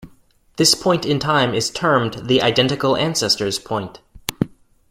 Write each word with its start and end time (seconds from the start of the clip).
This 0.57 0.73
point 0.73 1.05
in 1.05 1.19
time 1.19 1.53
is 1.53 1.69
termed 1.69 2.25
the 2.27 2.41
"identical 2.41 2.97
ancestors 2.97 3.59
point". 3.59 4.01